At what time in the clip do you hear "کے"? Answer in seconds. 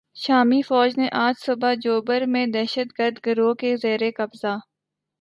3.53-3.75